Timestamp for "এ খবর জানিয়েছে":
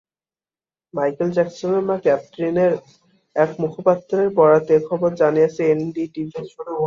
4.75-5.61